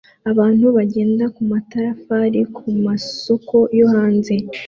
[0.31, 4.33] Abantu bagenda kumatafari kumasoko yo hanze